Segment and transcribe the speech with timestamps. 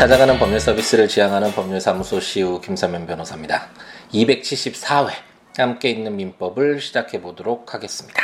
[0.00, 3.68] 찾아가는 법률 서비스를 지향하는 법률사무소 시우 김사면 변호사입니다.
[4.14, 5.10] 274회
[5.58, 8.22] 함께 있는 민법을 시작해 보도록 하겠습니다.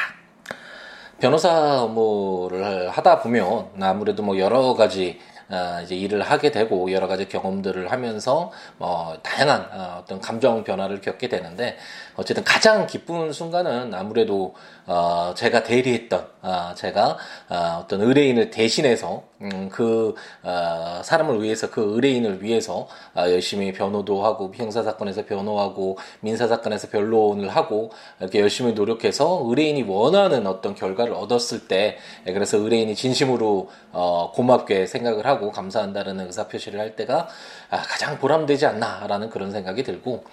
[1.21, 7.29] 변호사 업무를 하다 보면 아무래도 뭐 여러 가지 어, 이제 일을 하게 되고 여러 가지
[7.29, 11.77] 경험들을 하면서 뭐 다양한 어, 어떤 감정 변화를 겪게 되는데
[12.17, 14.55] 어쨌든 가장 기쁜 순간은 아무래도
[14.87, 21.95] 어, 제가 대리했던 어, 제가 어, 어떤 의뢰인을 대신해서 음, 그 어, 사람을 위해서 그
[21.95, 28.73] 의뢰인을 위해서 어, 열심히 변호도 하고 형사 사건에서 변호하고 민사 사건에서 변론을 하고 이렇게 열심히
[28.73, 35.36] 노력해서 의뢰인이 원하는 어떤 결과를 얻었을 때 예, 그래서 의뢰인이 진심으로 어, 고맙게 생각을 하고
[35.53, 37.29] 감사한다는 의사 표시를 할 때가
[37.71, 40.25] 아, 가장 보람되지 않나라는 그런 생각이 들고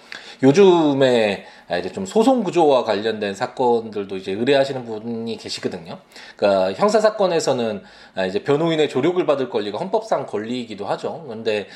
[0.42, 1.46] 요즘에
[1.78, 5.98] 이제 좀 소송 구조와 관련된 사건들도 이제 의뢰하시는 분이 계시거든요.
[6.36, 7.82] 그러니까 형사 사건에서는
[8.28, 11.24] 이제 변호인의 조력을 받을 권리가 헌법상 권리이기도 하죠.
[11.26, 11.66] 그런데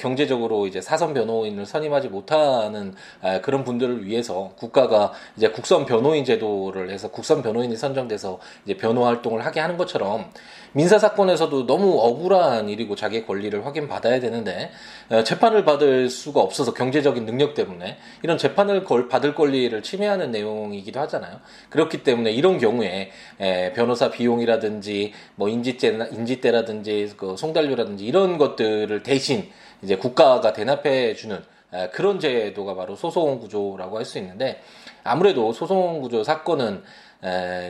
[0.00, 2.94] 경제적으로 이제 사선 변호인을 선임하지 못하는
[3.42, 9.46] 그런 분들을 위해서 국가가 이제 국선 변호인 제도를 해서 국선 변호인이 선정돼서 이제 변호 활동을
[9.46, 10.30] 하게 하는 것처럼
[10.72, 14.70] 민사 사건에서도 너무 억울한 일이고 자기의 권리를 확인받아야 되는데
[15.24, 21.38] 재판을 받을 수가 없어서 경제적인 능력 때문에 이런 재판을 걸 받을 권리를 침해하는 내용이기도 하잖아요.
[21.70, 23.12] 그렇기 때문에 이런 경우에
[23.76, 29.48] 변호사 비용이라든지 뭐 인지세 인지대라든지 그 송달료라든지 이런 것들을 대신
[29.82, 31.40] 이제 국가가 대납해 주는
[31.92, 34.62] 그런 제도가 바로 소송 구조라고 할 수 있는데
[35.04, 36.82] 아무래도 소송 구조 사건은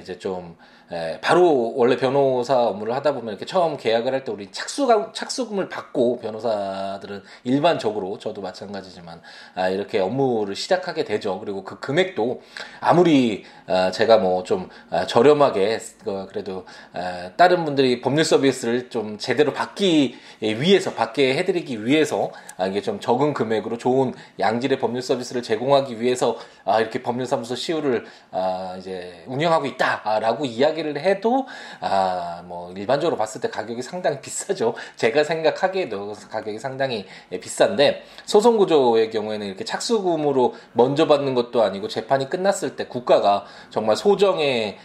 [0.02, 0.56] 이제 좀
[0.92, 5.68] 에, 바로 원래 변호사 업무를 하다 보면 이렇게 처음 계약을 할 때 우리 착수가 착수금을
[5.68, 9.20] 받고 변호사들은 일반적으로 저도 마찬가지지만
[9.56, 11.40] 아, 이렇게 업무를 시작하게 되죠.
[11.40, 12.40] 그리고 그 금액도
[12.80, 19.52] 아무리 아, 제가 뭐좀 아, 저렴하게 그, 그래도 아, 다른 분들이 법률 서비스를 좀 제대로
[19.52, 26.00] 받기 위해서 받게 해드리기 위해서 아, 이게 좀 적은 금액으로 좋은 양질의 법률 서비스를 제공하기
[26.00, 30.66] 위해서 아, 이렇게 법률사무소 시우를 아, 이제 운영 하고 있다라고 이야기.
[30.66, 31.46] 이야기를 해도
[31.80, 34.74] 아 뭐 일반적으로 봤을 때 가격이 상당히 비싸죠.
[34.96, 42.28] 제가 생각하기에도 가격이 상당히 비싼데 소송 구조의 경우에는 이렇게 착수금으로 먼저 받는 것도 아니고 재판이
[42.28, 44.76] 끝났을 때 국가가 정말 소정의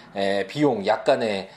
[0.48, 1.50] 비용 약간의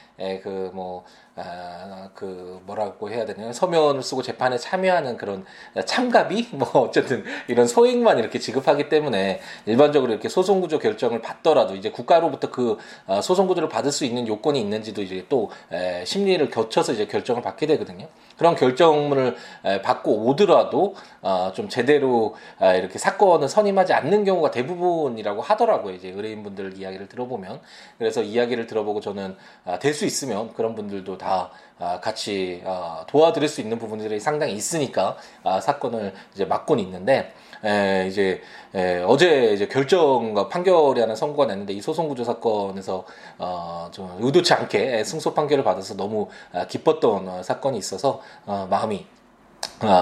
[0.42, 1.04] 그뭐
[1.36, 3.52] 아, 그 뭐라고 해야 되나요?
[3.52, 5.44] 서면을 쓰고 재판에 참여하는 그런
[5.84, 11.90] 참가비 뭐 어쨌든 이런 소액만 이렇게 지급하기 때문에 일반적으로 이렇게 소송 구조 결정을 받더라도 이제
[11.90, 16.92] 국가로부터 그 아, 소송 구조를 받을 수 있는 요건이 있는지도 이제 또 에, 심리를 거쳐서
[16.92, 18.06] 이제 결정을 받게 되거든요.
[18.38, 25.42] 그런 결정문을 에, 받고 오더라도 어, 좀 제대로 아, 이렇게 사건을 선임하지 않는 경우가 대부분이라고
[25.42, 25.94] 하더라고요.
[25.94, 27.60] 이제 의뢰인분들 이야기를 들어보면
[27.98, 33.60] 그래서 이야기를 들어보고 저는 아, 될수 있으면 그런 분들도 다 아, 같이 아, 도와드릴 수
[33.60, 37.32] 있는 부분들이 상당히 있으니까 아, 사건을 이제 맡곤 있는데
[37.64, 38.42] 에, 이제
[38.74, 43.04] 에, 어제 이제 결정과 판결이 하나 선고가 났는데 이 소송 구조 사건에서
[43.38, 46.28] 어, 좀 의도치 않게 승소 판결을 받아서 너무
[46.68, 49.06] 기뻤던 어, 사건이 있어서 어, 마음이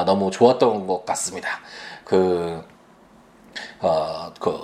[0.05, 1.49] 너무 좋았던 것 같습니다.
[2.05, 2.63] 그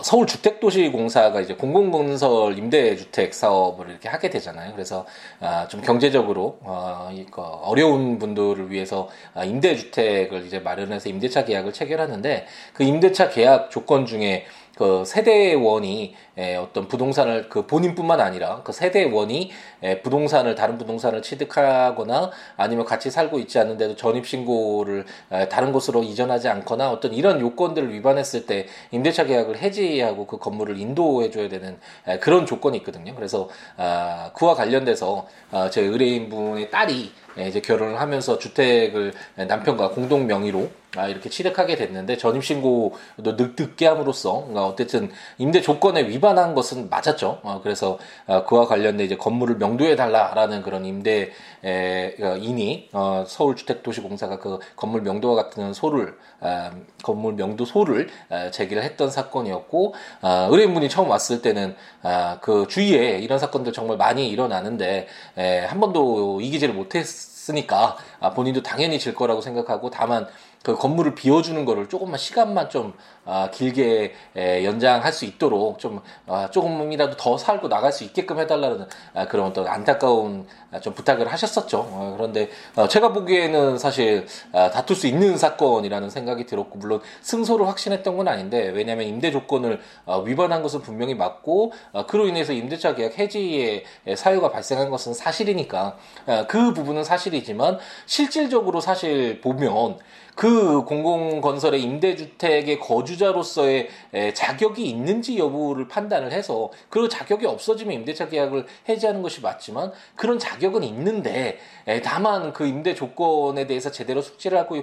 [0.08, 4.72] 서울주택도시공사가 이제 공공건설 임대주택 사업을 이렇게 하게 되잖아요.
[4.72, 5.04] 그래서
[5.38, 12.46] 아, 좀 경제적으로 어, 그 어려운 분들을 위해서 아, 임대주택을 이제 마련해서 임대차 계약을 체결하는데
[12.72, 14.46] 그 임대차 계약 조건 중에
[14.76, 19.50] 그 세대원이 에, 어떤 부동산을 그 본인뿐만 아니라 그 세대원이
[19.82, 26.02] 에, 부동산을 다른 부동산을 취득하거나 아니면 같이 살고 있지 않는데도 전입 신고를 에, 다른 곳으로
[26.02, 31.78] 이전하지 않거나 어떤 이런 요건들을 위반했을 때 임대차 계약을 해지하고 그 건물을 인도해 줘야 되는
[32.06, 33.14] 에, 그런 조건이 있거든요.
[33.14, 37.12] 그래서 아, 그와 관련돼서 아, 제 의뢰인분의 딸이
[37.46, 44.66] 이제 결혼을 하면서 주택을 남편과 공동 명의로 아, 이렇게 취득하게 됐는데 전입신고도 늦게 함으로써 그러니까
[44.66, 47.40] 어쨌든 임대 조건에 위반한 것은 맞았죠.
[47.42, 51.30] 어, 그래서 어, 그와 관련된 이제 건물을 명도해 달라라는 그런 임대
[51.62, 56.70] 에, 어, 인이 어, 서울주택도시공사가 그 건물 명도와 같은 소를 어,
[57.02, 63.18] 건물 명도 소를 어, 제기를 했던 사건이었고 어, 의뢰인분이 처음 왔을 때는 어, 그 주위에
[63.18, 65.06] 이런 사건들 정말 많이 일어나는데
[65.36, 67.04] 에, 한 번도 이기지를 못했
[67.50, 70.26] 으니까 아, 본인도 당연히 질 거라고 생각하고 다만
[70.62, 72.92] 그 건물을 비워주는 거를 조금만 시간만 좀
[73.24, 78.86] 아, 길게 에, 연장할 수 있도록 좀 아, 조금이라도 더 살고 나갈 수 있게끔 해달라는
[79.14, 81.78] 아, 그런 어떤 안타까운 아, 좀 부탁을 하셨었죠.
[81.78, 87.68] 어, 그런데 어, 제가 보기에는 사실 아, 다툴 수 있는 사건이라는 생각이 들었고 물론 승소를
[87.68, 92.94] 확신했던 건 아닌데 왜냐하면 임대 조건을 어, 위반한 것은 분명히 맞고 어, 그로 인해서 임대차
[92.94, 93.84] 계약 해지의
[94.16, 99.98] 사유가 발생한 것은 사실이니까 아, 그 부분은 사실이지만 실질적으로 사실 보면
[100.38, 103.88] 그 공공건설의 임대주택의 거주자로서의
[104.34, 110.84] 자격이 있는지 여부를 판단을 해서 그 자격이 없어지면 임대차 계약을 해지하는 것이 맞지만 그런 자격은
[110.84, 111.58] 있는데
[112.04, 114.80] 다만 그 임대 조건에 대해서 제대로 숙지를 하고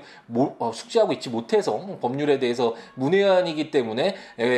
[0.59, 4.15] 어, 숙지하고 있지 못해서 법률에 대해서 문외한이기 때문에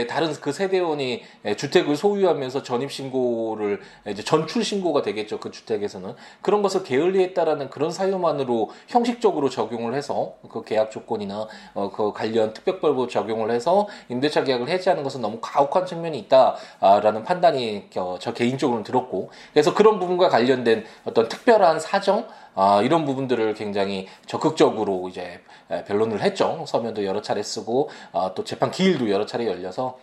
[0.10, 1.22] 다른 그 세대원이
[1.58, 6.16] 주택을 소유하면서 전입 신고를 이제 전출 신고가 되겠죠 그 주택에서는.
[6.42, 13.08] 그런 것을 게을리했다라는 그런 사유만으로 형식적으로 적용을 해서 그 계약 조건이나 어, 그 관련 특별법을
[13.08, 19.74] 적용을 해서 임대차 계약을 해지하는 것은 너무 가혹한 측면이 있다라는 판단이 저 개인적으로는 들었고 그래서
[19.74, 22.28] 그런 부분과 관련된 어떤 특별한 사정
[22.60, 25.42] 아, 이런 부분들을 굉장히 적극적으로 이제
[25.86, 26.64] 변론을 했죠.
[26.68, 30.00] 서면도 여러 차례 쓰고 아, 또 재판 기일도 여러 차례 열려서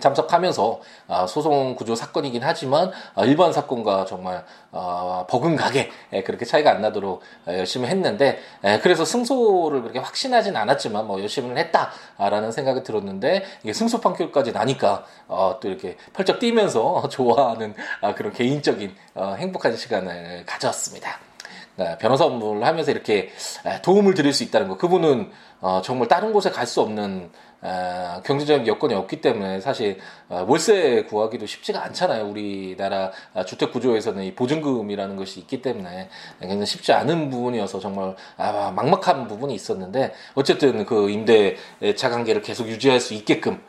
[0.00, 5.90] 참석하면서 아, 소송 구조 사건이긴 하지만 아, 일반 사건과 정말 아, 버금가게
[6.24, 8.40] 그렇게 차이가 안 나도록 열심히 했는데
[8.82, 15.58] 그래서 승소를 그렇게 확신하진 않았지만 뭐 열심히 했다라는 생각이 들었는데 이게 승소 판결까지 나니까 어,
[15.60, 17.74] 또 이렇게 펄쩍 뛰면서 좋아하는
[18.16, 21.33] 그런 개인적인 어, 행복한 시간을 가져왔습니다.
[21.76, 23.30] 네, 변호사 업무를 하면서 이렇게
[23.82, 25.30] 도움을 드릴 수 있다는 거 그분은
[25.60, 27.30] 어, 정말 다른 곳에 갈 수 없는
[27.62, 29.98] 어, 경제적인 여건이 없기 때문에 사실
[30.28, 32.26] 어, 월세 구하기도 쉽지가 않잖아요.
[32.26, 36.10] 우리나라 아, 주택 구조에서는 이 보증금이라는 것이 있기 때문에
[36.40, 43.00] 굉장히 쉽지 않은 부분이어서 정말 아, 막막한 부분이 있었는데 어쨌든 그 임대차 관계를 계속 유지할
[43.00, 43.60] 수 있게끔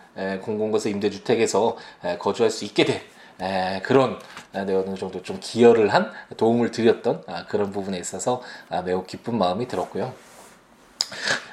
[0.41, 1.77] 공공거세 임대주택에서
[2.19, 3.01] 거주할 수 있게 된
[3.41, 4.19] 에, 그런
[4.63, 9.37] 네, 어느 정도 좀 기여를 한 도움을 드렸던 아, 그런 부분에 있어서 아, 매우 기쁜
[9.37, 10.13] 마음이 들었고요.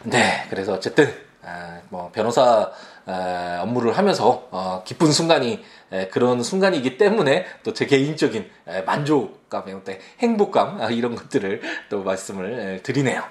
[0.04, 1.12] 네, 그래서 어쨌든
[1.42, 2.70] 아, 뭐 변호사
[3.60, 5.64] 업무를 하면서 어, 기쁜 순간이
[6.12, 8.48] 그런 순간이기 때문에 또 제 개인적인
[8.86, 9.82] 만족감,
[10.20, 13.24] 행복감 이런 것들을 또 말씀을 드리네요.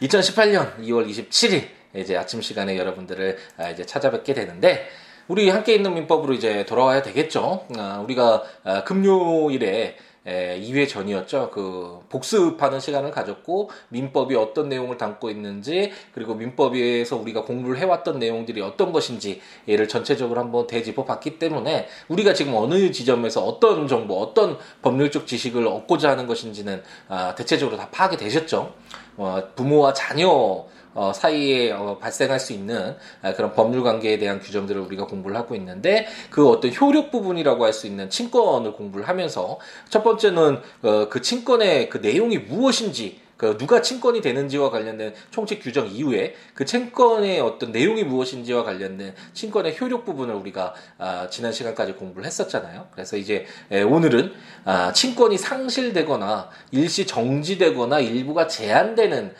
[0.00, 3.38] 2018년 2월 27일 이제 아침 시간에 여러분들을
[3.72, 4.88] 이제 찾아뵙게 되는데
[5.28, 7.66] 우리 함께 있는 민법으로 이제 돌아와야 되겠죠.
[8.04, 8.44] 우리가
[8.84, 11.50] 금요일에 2회 전이었죠.
[11.52, 18.60] 그 복습하는 시간을 가졌고 민법이 어떤 내용을 담고 있는지 그리고 민법에서 우리가 공부를 해왔던 내용들이
[18.60, 24.58] 어떤 것인지 얘를 전체적으로 한번 되짚어 봤기 때문에 우리가 지금 어느 지점에서 어떤 정보, 어떤
[24.82, 28.74] 법률적 지식을 얻고자 하는 것인지는 아, 대체적으로 다 파악이 되셨죠.
[29.16, 30.66] 어, 부모와 자녀
[30.96, 35.54] 어, 사이에 어, 발생할 수 있는 아, 그런 법률 관계에 대한 규정들을 우리가 공부를 하고
[35.54, 39.58] 있는데 그 어떤 효력 부분이라고 할 수 있는 친권을 공부를 하면서
[39.90, 45.86] 첫 번째는 어, 그 친권의 그 내용이 무엇인지 그 누가 친권이 되는지와 관련된 총칙 규정
[45.86, 52.24] 이후에 그 친권의 어떤 내용이 무엇인지와 관련된 친권의 효력 부분을 우리가 아, 지난 시간까지 공부를
[52.24, 52.88] 했었잖아요.
[52.92, 54.32] 그래서 이제 에, 오늘은
[54.64, 59.34] 아, 친권이 상실되거나 일시 정지되거나 일부가 제한되는 에,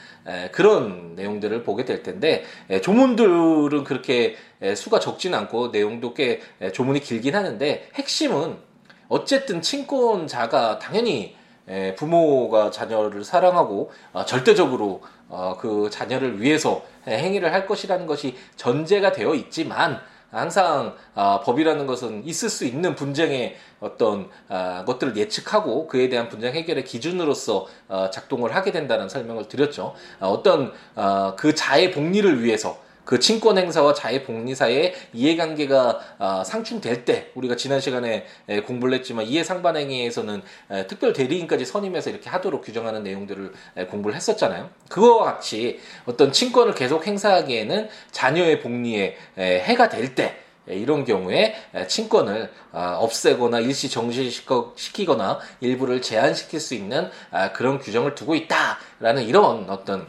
[0.53, 6.73] 그런 내용들을 보게 될 텐데 에, 조문들은 그렇게 에, 수가 적진 않고 내용도 꽤 에,
[6.73, 8.57] 조문이 길긴 하는데 핵심은
[9.09, 11.37] 어쨌든 친권자가 당연히
[11.97, 19.35] 부모가 자녀를 사랑하고 어, 절대적으로 어, 그 자녀를 위해서 행위를 할 것이라는 것이 전제가 되어
[19.35, 20.01] 있지만
[20.37, 24.29] 항상 어, 법이라는 것은 있을 수 있는 분쟁의 어떤
[24.87, 27.67] 것들을 예측하고 그에 대한 분쟁 해결의 기준으로서
[28.11, 29.95] 작동을 하게 된다는 설명을 드렸죠.
[30.19, 30.73] 어떤
[31.37, 37.57] 그 자의 복리를 위해서 그 친권 행사와 자의 복리 사이의 이해관계가 어, 상충될 때 우리가
[37.57, 43.53] 지난 시간에 에, 공부를 했지만 이해 상반행위에서는 에, 특별 대리인까지 선임해서 이렇게 하도록 규정하는 내용들을
[43.77, 44.69] 에, 공부를 했었잖아요.
[44.91, 51.55] 그거와 같이 어떤 친권을 계속 행사하기에는 자녀의 복리에 에, 해가 될때 이런 경우에
[51.87, 59.71] 친권을 아, 없애거나 일시 정지시키거나 일부를 제한시킬 수 있는 아, 그런 규정을 두고 있다라는 이런
[59.71, 60.09] 어떤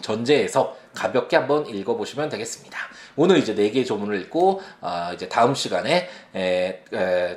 [0.00, 2.76] 전제에서 가볍게 한번 읽어보시면 되겠습니다.
[3.16, 6.08] 오늘 이제 네 개의 조문을 읽고 어, 이제 다음 시간에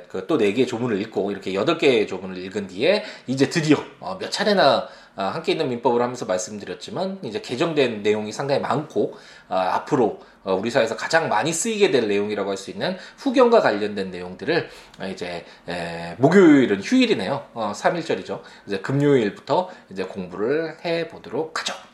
[0.08, 4.88] 그또네 개의 조문을 읽고 이렇게 여덟 개의 조문을 읽은 뒤에 이제 드디어 어, 몇 차례나
[5.14, 9.14] 어, 함께 있는 민법을 하면서 말씀드렸지만 이제 개정된 내용이 상당히 많고
[9.48, 14.10] 어, 앞으로 어, 우리 사회에서 가장 많이 쓰이게 될 내용이라고 할 수 있는 후견과 관련된
[14.10, 14.68] 내용들을
[15.00, 17.48] 어, 이제 에, 목요일은 휴일이네요.
[17.54, 18.40] 어, 3일절이죠.
[18.66, 21.91] 이제 금요일부터 이제 공부를 해 보도록 하죠.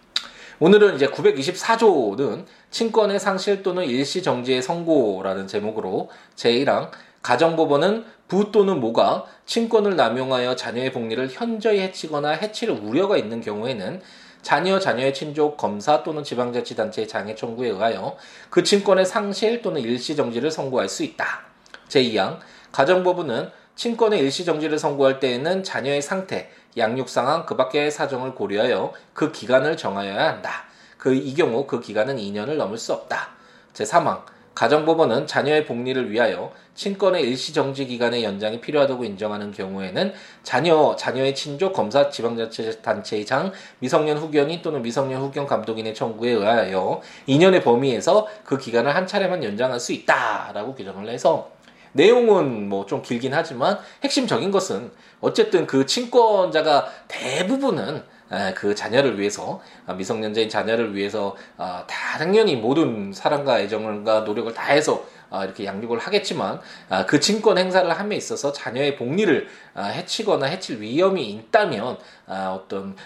[0.61, 6.91] 오늘은 이제 924조는 친권의 상실 또는 일시 정지의 선고라는 제목으로 제1항
[7.23, 14.01] 가정법원은 부 또는 모가 친권을 남용하여 자녀의 복리를 현저히 해치거나 해칠 우려가 있는 경우에는
[14.43, 18.17] 자녀, 자녀의 친족, 검사 또는 지방자치단체의 장애 청구에 의하여
[18.51, 21.43] 그 친권의 상실 또는 일시 정지를 선고할 수 있다.
[21.89, 22.39] 제2항
[22.73, 29.33] 가정법원은 친권의 일시 정지를 선고할 때에는 자녀의 상태, 양육 상황 그 밖의 사정을 고려하여 그
[29.33, 30.69] 기간을 정하여야 한다.
[30.99, 33.31] 그 이 경우 그 기간은 2년을 넘을 수 없다.
[33.73, 34.23] 제3항
[34.55, 41.73] 가정법원은 자녀의 복리를 위하여 친권의 일시 정지 기간의 연장이 필요하다고 인정하는 경우에는 자녀, 자녀의 친족,
[41.73, 48.95] 검사, 지방자치단체의 장, 미성년 후견인 또는 미성년 후견 감독인의 청구에 의하여 2년의 범위에서 그 기간을
[48.95, 51.51] 한 차례만 연장할 수 있다라고 규정을 해서
[51.93, 54.91] 내용은 뭐 좀 길긴 하지만 핵심적인 것은
[55.21, 58.03] 어쨌든 그 친권자가 대부분은
[58.55, 65.45] 그 자녀를 위해서 아, 미성년자인 자녀를 위해서 아, 당연히 모든 사랑과 애정과 노력을 다해서 아,
[65.45, 66.61] 이렇게 양육을 하겠지만
[67.07, 72.97] 그 친권 행사를 함에 있어서 자녀의 복리를 해치거나 해칠 위험이 있다면 어떤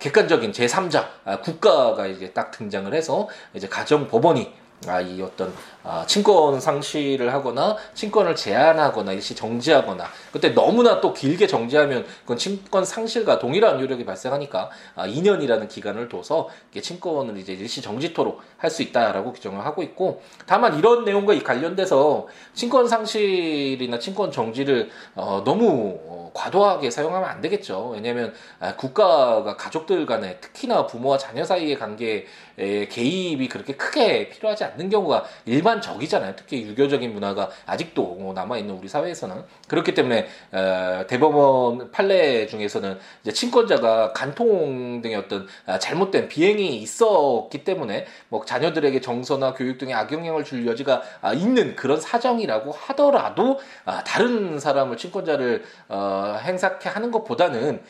[0.00, 4.52] 객관적인 제3자 국가가 이제 딱 등장을 해서 이제 가정 법원이
[4.86, 11.46] 아, 이 어떤 아, 친권 상실을 하거나 친권을 제한하거나 일시 정지하거나 그때 너무나 또 길게
[11.46, 16.48] 정지하면 그건 친권 상실과 동일한 요력이 발생하니까 아, 2년이라는 기간을 둬서
[16.80, 22.86] 친권을 이제 일시 정지토록 할 수 있다라고 규정을 하고 있고 다만 이런 내용과 관련돼서 친권
[22.86, 27.90] 상실이나 친권 정지를 어, 너무 어, 과도하게 사용하면 안 되겠죠.
[27.94, 32.26] 왜냐하면 아, 국가가 가족들 간에 특히나 부모와 자녀 사이의 관계에
[32.58, 36.34] 개입이 그렇게 크게 필요하지 않는 경우가 일반적이잖아요.
[36.36, 39.44] 특히 유교적인 문화가 아직도 뭐 남아있는 우리 사회에서는.
[39.68, 47.64] 그렇기 때문에, 어, 대법원 판례 중에서는 이제 친권자가 간통 등의 어떤 아, 잘못된 비행이 있었기
[47.64, 54.02] 때문에 뭐 자녀들에게 정서나 교육 등의 악영향을 줄 여지가 아, 있는 그런 사정이라고 하더라도 아,
[54.04, 57.82] 다른 사람을 친권자를 어, 행사케 하는 것보다는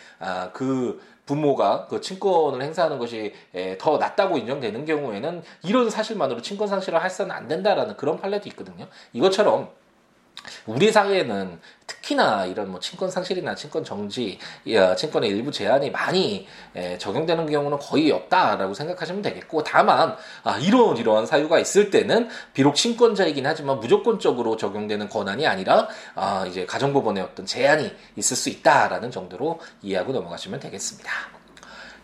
[0.52, 3.34] 그 부모가 그 친권을 행사하는 것이
[3.78, 8.88] 더 낫다고 인정되는 경우에는 이런 사실만으로 친권 상실을 할수는 안 된다라는 그런 판례도 있거든요.
[9.12, 9.68] 이것처럼
[10.66, 14.38] 우리 사회에는 특히나 이런 뭐 친권 상실이나 친권 정지,
[14.96, 16.46] 친권의 일부 제한이 많이
[16.98, 23.46] 적용되는 경우는 거의 없다라고 생각하시면 되겠고, 다만 아, 이런 이러한 사유가 있을 때는 비록 친권자이긴
[23.46, 30.12] 하지만 무조건적으로 적용되는 권한이 아니라 아, 이제 가정법원의 어떤 제한이 있을 수 있다라는 정도로 이해하고
[30.12, 31.10] 넘어가시면 되겠습니다.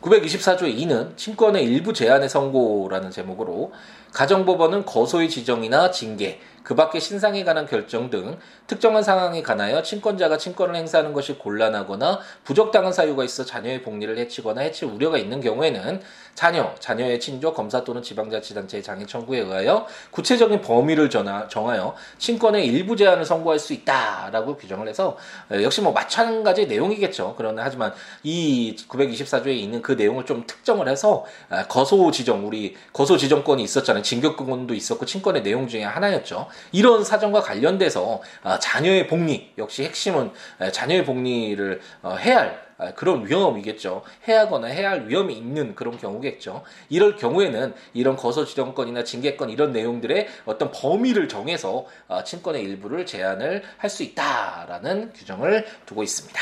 [0.04, 3.72] 924조 2는 친권의 일부 제한의 선고라는 제목으로
[4.12, 10.74] 가정법원은 거소의 지정이나 징계, 그 밖의 신상에 관한 결정 등 특정한 상황에 관하여 친권자가 친권을
[10.74, 16.00] 행사하는 것이 곤란하거나 부적당한 사유가 있어 자녀의 복리를 해치거나 해칠 우려가 있는 경우에는
[16.34, 23.24] 자녀, 자녀의 친족, 검사 또는 지방자치단체의 장애 청구에 의하여 구체적인 범위를 정하여 친권의 일부 제한을
[23.24, 25.16] 선고할 수 있다라고 규정을 해서
[25.62, 27.34] 역시 뭐 마찬가지 내용이겠죠.
[27.36, 27.92] 그러나 하지만
[28.22, 31.24] 이 924조에 있는 그 내용을 좀 특정을 해서
[31.68, 34.02] 거소 지정, 우리 거소 지정권이 있었잖아요.
[34.02, 36.48] 징격권도 있었고 친권의 내용 중에 하나였죠.
[36.72, 40.32] 이런 사정과 관련돼서 아, 자녀의 복리 역시 핵심은
[40.72, 44.02] 자녀의 복리를 어, 해야 할 아, 그런 위험이겠죠.
[44.26, 46.64] 해야거나 해야 할 위험이 있는 그런 경우겠죠.
[46.88, 53.62] 이럴 경우에는 이런 거소 지정권이나 징계권 이런 내용들의 어떤 범위를 정해서 아, 친권의 일부를 제한을
[53.78, 56.40] 할 수 있다라는 규정을 두고 있습니다.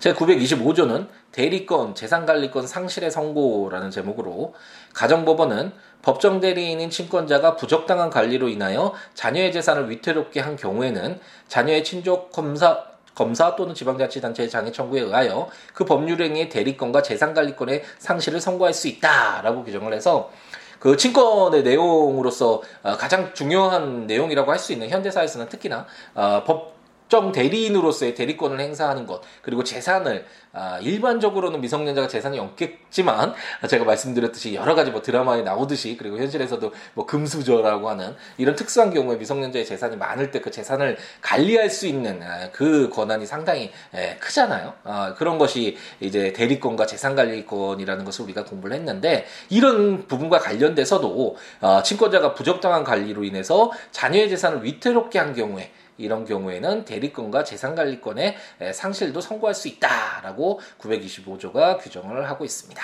[0.00, 4.54] 제925조는 대리권, 재산관리권 상실의 선고라는 제목으로
[4.94, 12.84] 가정법원은 법정 대리인인 친권자가 부적당한 관리로 인하여 자녀의 재산을 위태롭게 한 경우에는 자녀의 친족 검사
[13.14, 19.92] 검사 또는 지방자치단체의 장애 청구에 의하여 그 법률행위의 대리권과 재산관리권의 상실을 선고할 수 있다라고 규정을
[19.92, 20.30] 해서
[20.78, 26.44] 그 친권의 내용으로서 어, 가장 중요한 내용이라고 할 수 있는 현대사에서는 특히나 어,
[27.08, 33.34] 법 특정 대리인으로서의 대리권을 행사하는 것 그리고 재산을 아, 일반적으로는 미성년자가 재산이 없겠지만
[33.68, 39.16] 제가 말씀드렸듯이 여러 가지 뭐 드라마에 나오듯이 그리고 현실에서도 뭐 금수저라고 하는 이런 특수한 경우에
[39.16, 44.72] 미성년자의 재산이 많을 때 그 재산을 관리할 수 있는 아, 그 권한이 상당히 에, 크잖아요.
[44.84, 52.34] 아, 그런 것이 이제 대리권과 재산관리권이라는 것을 우리가 공부를 했는데 이런 부분과 관련돼서도 어, 친권자가
[52.34, 58.36] 부적당한 관리로 인해서 자녀의 재산을 위태롭게 한 경우에 이런 경우에는 대리권과 재산관리권의
[58.72, 62.82] 상실도 선고할 수 있다라고 925조가 규정을 하고 있습니다.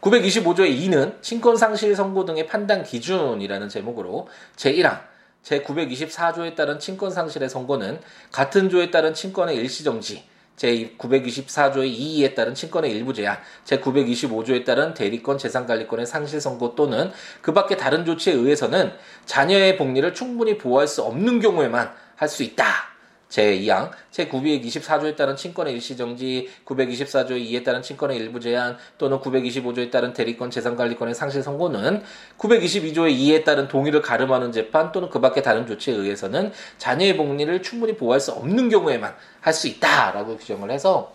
[0.00, 5.10] 925조의 2는 친권상실 선고 등의 판단 기준이라는 제목으로 제1항
[5.44, 10.24] 제924조에 따른 친권상실의 선고는 같은 조에 따른 친권의 일시정지,
[10.56, 17.10] 제924조의 2에 따른 친권의 일부 제한, 제925조에 따른 대리권 재산관리권의 상실 선고 또는
[17.40, 18.92] 그 밖의 다른 조치에 의해서는
[19.24, 22.90] 자녀의 복리를 충분히 보호할 수 없는 경우에만 할 수 있다.
[23.30, 30.50] 제2항, 제924조에 따른 친권의 일시정지, 924조 2에 따른 친권의 일부 제한, 또는 925조에 따른 대리권
[30.50, 32.02] 재산관리권의 상실 선고는
[32.36, 37.96] 922조의 2에 따른 동의를 가름하는 재판 또는 그 밖의 다른 조치에 의해서는 자녀의 복리를 충분히
[37.96, 41.12] 보호할 수 없는 경우에만 할 수 있다라고 규정을 해서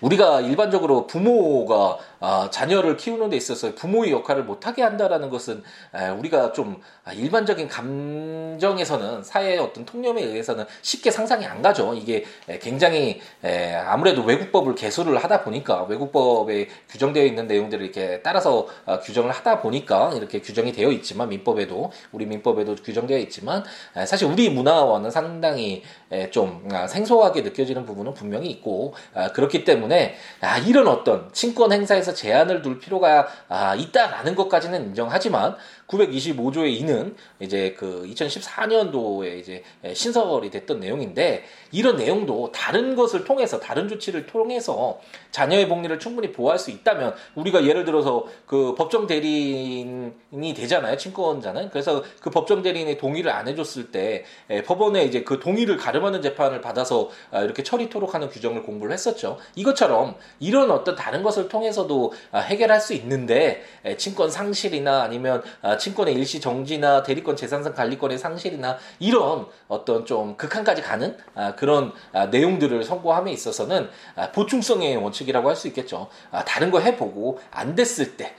[0.00, 5.62] 우리가 일반적으로 부모가 어, 자녀를 키우는 데 있어서 부모의 역할을 못하게 한다라는 것은
[5.94, 6.80] 에, 우리가 좀
[7.12, 11.94] 일반적인 감정에서는 사회의 어떤 통념에 의해서는 쉽게 상상이 안 가죠.
[11.94, 12.24] 이게
[12.60, 19.30] 굉장히 에, 아무래도 외국법을 개수를 하다 보니까 외국법에 규정되어 있는 내용들을 이렇게 따라서 어, 규정을
[19.30, 23.64] 하다 보니까 이렇게 규정이 되어 있지만 민법에도 우리 민법에도 규정되어 있지만
[23.96, 29.64] 에, 사실 우리 문화와는 상당히 에, 좀 아, 생소하게 느껴지는 부분은 분명히 있고 아, 그렇기
[29.64, 35.54] 때문에 아, 이런 어떤 친권 행사에서 제한을 둘 필요가 아, 있다라는 것까지는 인정하지만
[35.88, 39.62] 925조의 2는 이제 그 2014년도에 이제
[39.92, 45.00] 신설이 됐던 내용인데 이런 내용도 다른 것을 통해서 다른 조치를 통해서
[45.30, 51.70] 자녀의 복리를 충분히 보호할 수 있다면 우리가 예를 들어서 그 법정 대리인이 되잖아요 친권자는.
[51.70, 54.24] 그래서 그 법정 대리인의 동의를 안 해줬을 때
[54.64, 59.38] 법원에 이제 그 동의를 가름하는 재판을 받아서 아, 이렇게 처리 토록 하는 규정을 공부를 했었죠.
[59.54, 63.62] 이것처럼 이런 어떤 다른 것을 통해서도 아, 해결할 수 있는데
[63.98, 65.42] 친권 상실이나 아니면
[65.76, 71.92] 아, 친권의 일시 정지나 대리권 재산상 관리권의 상실이나 이런 어떤 좀 극한까지 가는 아, 그런
[72.12, 76.08] 아, 내용들을 선고함에 있어서는 아, 보충성의 원칙이라고 할 수 있겠죠.
[76.44, 78.34] 다른 거 해보고 안 됐을 때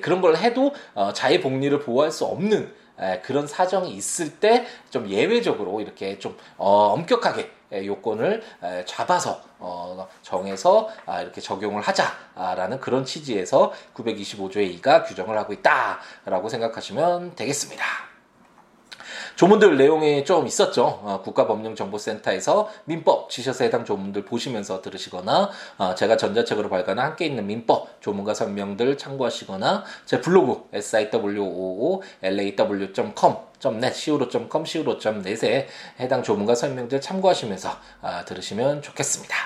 [0.00, 2.72] 그런 걸 해도 어, 자의 복리를 보호할 수 없는
[3.24, 8.42] 그런 사정이 있을 때 좀 예외적으로 이렇게 좀 어, 엄격하게 요건을
[8.86, 17.34] 잡아서 어, 정해서 아, 이렇게 적용을 하자라는 그런 취지에서 925조의 2가 규정을 하고 있다라고 생각하시면
[17.36, 18.09] 되겠습니다.
[19.36, 21.00] 조문들 내용이 좀 있었죠.
[21.02, 28.00] 어, 국가법령정보센터에서 민법 지셔서 해당 조문들 보시면서 들으시거나 어, 제가 전자책으로 발간한 함께 있는 민법
[28.00, 35.68] 조문과 설명들 참고하시거나 제 블로그 siw55 law.com net siwo.com siwo.net에
[36.00, 37.70] 해당 조문과 설명들 참고하시면서
[38.02, 39.36] 아, 들으시면 좋겠습니다.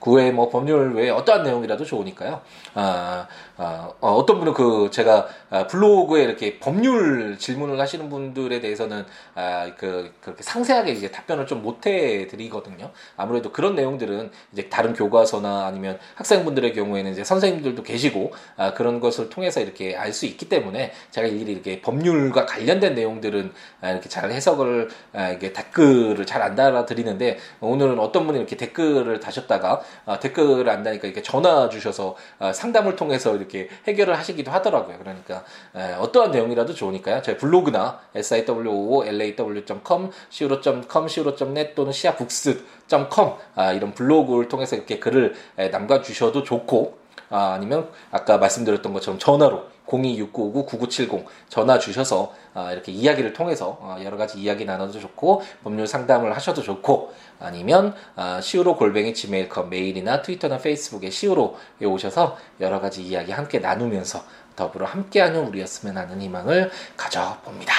[0.00, 2.40] 그 외에 뭐 법률 외에 어떠한 내용이라도 좋으니까요.
[2.74, 9.04] 아, 아, 어, 떤 분은 그 제가 아, 블로그에 이렇게 법률 질문을 하시는 분들에 대해서는
[9.34, 12.90] 아, 그 그렇게 상세하게 이제 답변을 좀 못해 드리거든요.
[13.16, 19.28] 아무래도 그런 내용들은 이제 다른 교과서나 아니면 학생분들의 경우에는 이제 선생님들도 계시고 아, 그런 것을
[19.28, 24.30] 통해서 이렇게 알 수 있기 때문에 제가 일일이 이렇게 법률과 관련된 내용들은 아, 이렇게 잘
[24.30, 30.68] 해석을 아, 이게 댓글을 잘 안 달아드리는데 오늘은 어떤 분이 이렇게 댓글을 다셨다가 아, 댓글을
[30.68, 34.98] 안다니까 이렇게 전화 주셔서 아, 상담을 통해서 이렇게 해결을 하시기도 하더라고요.
[34.98, 35.37] 그러니까
[35.74, 37.22] 에, 어떠한 내용이라도 좋으니까요.
[37.22, 46.42] 저희 블로그나 siwo.law.com, siwo.com, siwo.net 또는 siabooks.com 아, 이런 블로그를 통해서 이렇게 글을 에, 남겨주셔도
[46.42, 46.98] 좋고
[47.30, 54.16] 아, 아니면 아까 말씀드렸던 것처럼 전화로 026959-9970 전화 주셔서 아, 이렇게 이야기를 통해서 아, 여러
[54.16, 60.58] 가지 이야기 나눠도 좋고 법률 상담을 하셔도 좋고 아니면 아, 시우로 골뱅이 지메일컴 메일이나 트위터나
[60.58, 64.22] 페이스북에 시우로에 오셔서 여러 가지 이야기 함께 나누면서
[64.56, 67.72] 더불어 함께하는 우리였으면 하는 희망을 가져봅니다.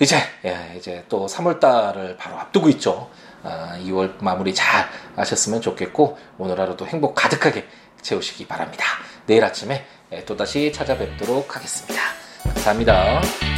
[0.00, 3.10] 이제 예, 이제 또 3월달을 바로 앞두고 있죠.
[3.42, 7.66] 아, 2월 마무리 잘 하셨으면 좋겠고 오늘 하루도 행복 가득하게
[8.00, 8.84] 채우시기 바랍니다.
[9.26, 9.84] 내일 아침에 예,
[10.26, 12.00] 또다시 찾아뵙도록 하겠습니다.
[12.44, 13.57] 감사합니다.